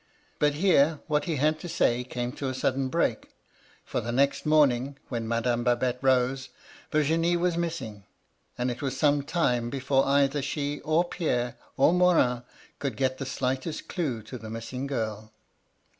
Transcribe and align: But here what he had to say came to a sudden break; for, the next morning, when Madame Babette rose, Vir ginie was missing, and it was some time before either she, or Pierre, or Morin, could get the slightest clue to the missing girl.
But 0.39 0.55
here 0.55 0.99
what 1.05 1.25
he 1.25 1.35
had 1.35 1.59
to 1.59 1.69
say 1.69 2.03
came 2.03 2.31
to 2.31 2.49
a 2.49 2.55
sudden 2.55 2.87
break; 2.89 3.29
for, 3.85 4.01
the 4.01 4.11
next 4.11 4.47
morning, 4.47 4.97
when 5.09 5.27
Madame 5.27 5.63
Babette 5.63 5.99
rose, 6.01 6.49
Vir 6.91 7.03
ginie 7.03 7.37
was 7.37 7.55
missing, 7.55 8.05
and 8.57 8.71
it 8.71 8.81
was 8.81 8.97
some 8.97 9.21
time 9.21 9.69
before 9.69 10.03
either 10.07 10.41
she, 10.41 10.79
or 10.79 11.03
Pierre, 11.03 11.55
or 11.77 11.93
Morin, 11.93 12.41
could 12.79 12.97
get 12.97 13.19
the 13.19 13.27
slightest 13.27 13.89
clue 13.89 14.23
to 14.23 14.39
the 14.39 14.49
missing 14.49 14.87
girl. 14.87 15.31